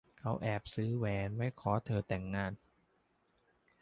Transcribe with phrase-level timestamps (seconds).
[0.19, 2.51] เขาแอบซื้อแหวนไว้ขอเธอแต่งงาน